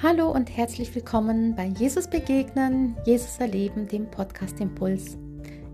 [0.00, 5.18] Hallo und herzlich willkommen bei Jesus Begegnen, Jesus Erleben, dem Podcast Impuls.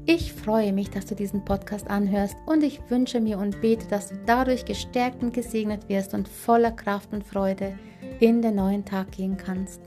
[0.06, 4.08] Ich freue mich, dass du diesen Podcast anhörst und ich wünsche mir und bete, dass
[4.08, 7.78] du dadurch gestärkt und gesegnet wirst und voller Kraft und Freude
[8.18, 9.82] in den neuen Tag gehen kannst.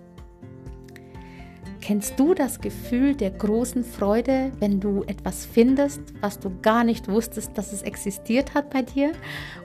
[1.81, 7.09] Kennst du das Gefühl der großen Freude, wenn du etwas findest, was du gar nicht
[7.09, 9.13] wusstest, dass es existiert hat bei dir?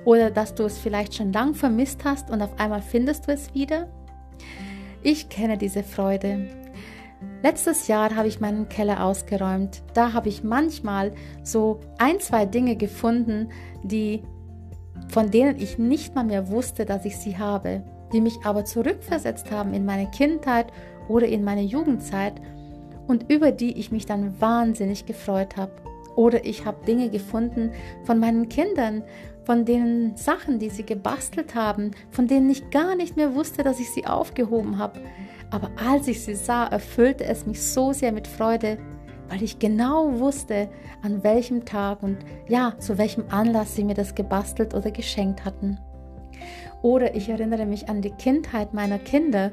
[0.06, 3.52] Oder dass du es vielleicht schon lang vermisst hast und auf einmal findest du es
[3.52, 3.86] wieder?
[5.02, 6.48] Ich kenne diese Freude.
[7.42, 9.82] Letztes Jahr habe ich meinen Keller ausgeräumt.
[9.94, 13.48] Da habe ich manchmal so ein, zwei Dinge gefunden,
[13.82, 14.22] die
[15.08, 17.82] von denen ich nicht mal mehr wusste, dass ich sie habe,
[18.12, 20.72] die mich aber zurückversetzt haben in meine Kindheit
[21.08, 22.34] oder in meine Jugendzeit
[23.06, 25.72] und über die ich mich dann wahnsinnig gefreut habe.
[26.16, 27.72] Oder ich habe Dinge gefunden
[28.04, 29.02] von meinen Kindern,
[29.44, 33.80] von den Sachen, die sie gebastelt haben, von denen ich gar nicht mehr wusste, dass
[33.80, 35.00] ich sie aufgehoben habe.
[35.50, 38.78] Aber als ich sie sah, erfüllte es mich so sehr mit Freude,
[39.28, 40.68] weil ich genau wusste,
[41.02, 45.78] an welchem Tag und ja, zu welchem Anlass sie mir das gebastelt oder geschenkt hatten.
[46.82, 49.52] Oder ich erinnere mich an die Kindheit meiner Kinder,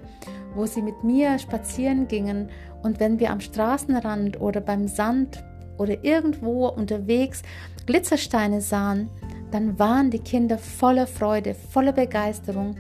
[0.56, 2.50] wo sie mit mir spazieren gingen
[2.82, 5.44] und wenn wir am Straßenrand oder beim Sand
[5.80, 7.42] oder irgendwo unterwegs
[7.86, 9.10] Glitzersteine sahen,
[9.52, 12.76] dann waren die Kinder voller Freude, voller Begeisterung.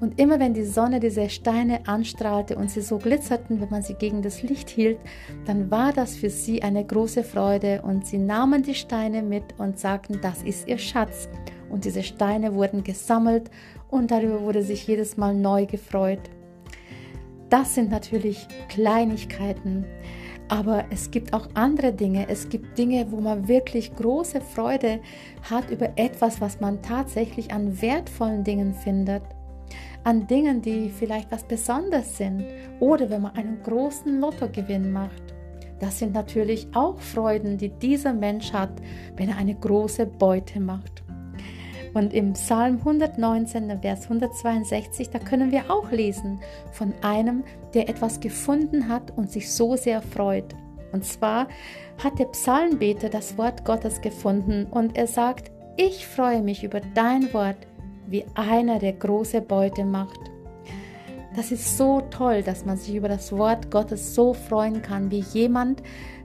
[0.00, 3.94] Und immer wenn die Sonne diese Steine anstrahlte und sie so glitzerten, wenn man sie
[3.94, 4.98] gegen das Licht hielt,
[5.46, 9.78] dann war das für sie eine große Freude und sie nahmen die Steine mit und
[9.78, 11.28] sagten, das ist ihr Schatz.
[11.70, 13.48] Und diese Steine wurden gesammelt
[13.90, 16.30] und darüber wurde sich jedes Mal neu gefreut.
[17.48, 19.84] Das sind natürlich Kleinigkeiten,
[20.52, 22.28] aber es gibt auch andere Dinge.
[22.28, 25.00] Es gibt Dinge, wo man wirklich große Freude
[25.48, 29.22] hat über etwas, was man tatsächlich an wertvollen Dingen findet.
[30.04, 32.44] An Dingen, die vielleicht was Besonderes sind.
[32.80, 35.22] Oder wenn man einen großen Lottogewinn macht.
[35.80, 38.72] Das sind natürlich auch Freuden, die dieser Mensch hat,
[39.16, 41.01] wenn er eine große Beute macht.
[41.94, 46.40] Und im Psalm 119, Vers 162, da können wir auch lesen
[46.72, 47.44] von einem,
[47.74, 50.54] der etwas gefunden hat und sich so sehr freut.
[50.92, 51.48] Und zwar
[52.02, 57.32] hat der Psalmbeter das Wort Gottes gefunden und er sagt, ich freue mich über dein
[57.32, 57.56] Wort,
[58.06, 60.20] wie einer, der große Beute macht.
[61.34, 65.24] Das ist so toll, dass man sich über das Wort Gottes so freuen kann, wie
[65.32, 65.82] jemand,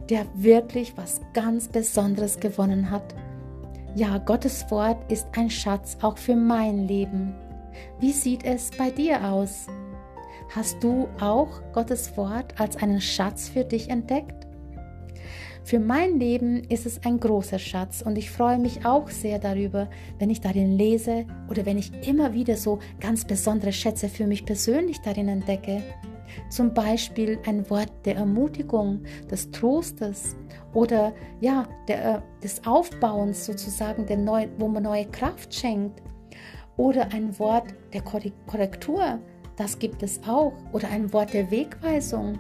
[0.10, 3.16] der wirklich was ganz Besonderes gewonnen hat.
[3.98, 7.34] Ja, Gottes Wort ist ein Schatz auch für mein Leben.
[8.00, 9.66] Wie sieht es bei dir aus?
[10.56, 14.46] Hast du auch Gottes Wort als einen Schatz für dich entdeckt?
[15.64, 19.90] Für mein Leben ist es ein großer Schatz und ich freue mich auch sehr darüber,
[20.20, 24.46] wenn ich darin lese oder wenn ich immer wieder so ganz besondere Schätze für mich
[24.46, 25.82] persönlich darin entdecke.
[26.50, 30.36] Zum Beispiel ein Wort der Ermutigung, des Trostes
[30.74, 36.02] oder ja, der, äh, des Aufbauens sozusagen, der neu, wo man neue Kraft schenkt.
[36.78, 39.20] Oder ein Wort der Korrektur,
[39.56, 40.54] das gibt es auch.
[40.72, 42.38] Oder ein Wort der Wegweisung.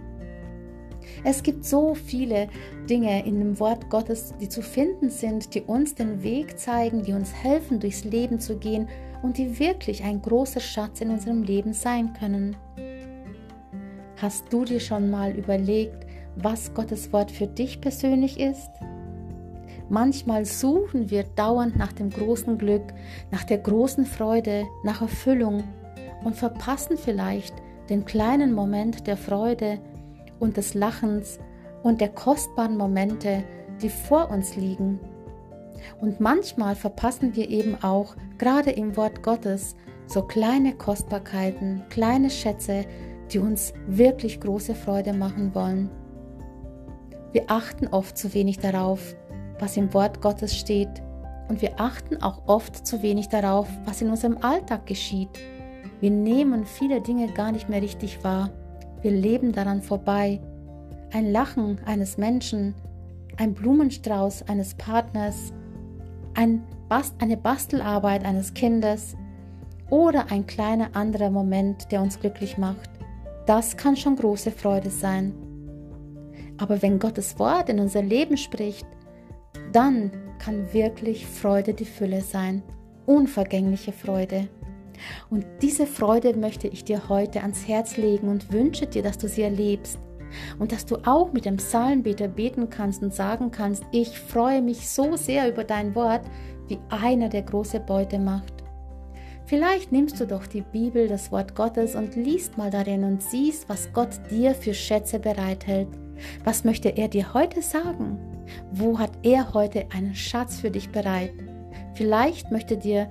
[1.24, 2.48] Es gibt so viele
[2.90, 7.14] Dinge in dem Wort Gottes, die zu finden sind, die uns den Weg zeigen, die
[7.14, 8.88] uns helfen, durchs Leben zu gehen
[9.24, 12.56] und die wirklich ein großer Schatz in unserem Leben sein können.
[14.20, 18.72] Hast du dir schon mal überlegt, was Gottes Wort für dich persönlich ist?
[19.90, 22.82] Manchmal suchen wir dauernd nach dem großen Glück,
[23.30, 25.64] nach der großen Freude, nach Erfüllung
[26.26, 27.54] und verpassen vielleicht
[27.92, 29.80] den kleinen Moment der Freude
[30.40, 31.38] und des Lachens
[31.84, 33.44] und der kostbaren Momente,
[33.84, 35.00] die vor uns liegen.
[36.02, 39.76] Und manchmal verpassen wir eben auch, gerade im Wort Gottes,
[40.08, 42.86] so kleine Kostbarkeiten, kleine Schätze,
[43.32, 45.90] die uns wirklich große Freude machen wollen.
[47.32, 49.16] Wir achten oft zu wenig darauf,
[49.60, 51.02] was im Wort Gottes steht,
[51.50, 55.30] und wir achten auch oft zu wenig darauf, was in unserem Alltag geschieht.
[56.02, 58.50] Wir nehmen viele Dinge gar nicht mehr richtig wahr.
[59.02, 60.42] Wir leben daran vorbei.
[61.14, 62.76] Ein Lachen eines Menschen,
[63.38, 65.54] ein Blumenstrauß eines Partners,
[66.34, 69.16] ein Bast eine Bastelarbeit eines Kindes
[69.90, 72.90] oder ein kleiner anderer Moment, der uns glücklich macht.
[73.48, 75.34] Das kann schon große Freude sein.
[76.58, 78.86] Aber wenn Gottes Wort in unser Leben spricht,
[79.72, 82.62] dann kann wirklich Freude die Fülle sein,
[83.06, 84.50] unvergängliche Freude.
[85.30, 89.30] Und diese Freude möchte ich dir heute ans Herz legen und wünsche dir, dass du
[89.30, 89.98] sie erlebst
[90.60, 94.90] und dass du auch mit dem Psalmbeter beten kannst und sagen kannst, ich freue mich
[94.90, 96.26] so sehr über dein Wort,
[96.68, 98.57] wie einer der große Beute macht.
[99.48, 103.70] Vielleicht nimmst du doch die Bibel, das Wort Gottes und liest mal darin und siehst,
[103.70, 105.88] was Gott dir für Schätze bereithält.
[106.44, 108.20] Was möchte er dir heute sagen?
[108.74, 111.32] Wo hat er heute einen Schatz für dich bereit?
[111.94, 113.10] Vielleicht möchte dir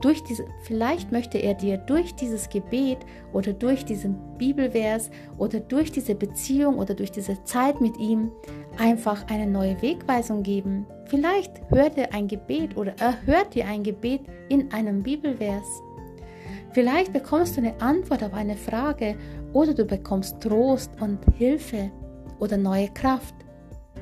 [0.00, 2.98] durch diese, vielleicht möchte er dir durch dieses Gebet
[3.32, 8.30] oder durch diesen Bibelvers oder durch diese Beziehung oder durch diese Zeit mit ihm
[8.78, 10.86] einfach eine neue Wegweisung geben.
[11.12, 15.82] Vielleicht hört er ein Gebet oder er hört dir ein Gebet in einem Bibelvers.
[16.70, 19.16] Vielleicht bekommst du eine Antwort auf eine Frage
[19.52, 21.90] oder du bekommst Trost und Hilfe
[22.40, 23.34] oder neue Kraft.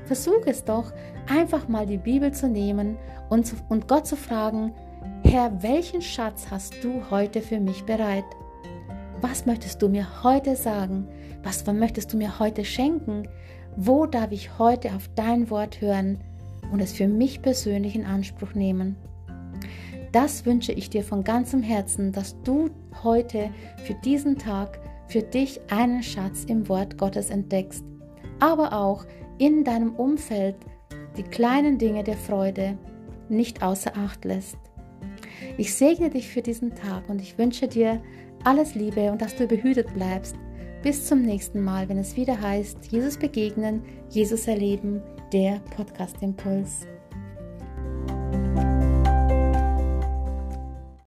[0.04, 0.92] Versuch es doch,
[1.28, 2.96] einfach mal die Bibel zu nehmen
[3.28, 4.72] und, zu, und Gott zu fragen,
[5.24, 8.22] Herr, welchen Schatz hast du heute für mich bereit?
[9.20, 11.08] Was möchtest du mir heute sagen?
[11.42, 13.26] Was möchtest du mir heute schenken?
[13.74, 16.20] Wo darf ich heute auf dein Wort hören
[16.70, 18.96] und es für mich persönlich in Anspruch nehmen?
[20.12, 22.70] Das wünsche ich dir von ganzem Herzen, dass du
[23.04, 23.50] heute
[23.84, 27.84] für diesen Tag für dich einen Schatz im Wort Gottes entdeckst,
[28.40, 29.04] aber auch
[29.38, 30.56] in deinem Umfeld
[31.16, 32.76] die kleinen Dinge der Freude
[33.28, 34.58] nicht außer Acht lässt.
[35.56, 38.02] Ich segne dich für diesen Tag und ich wünsche dir
[38.44, 40.36] alles Liebe und dass du behütet bleibst.
[40.82, 46.86] Bis zum nächsten Mal, wenn es wieder heißt, Jesus begegnen, Jesus erleben, der Podcast Impuls.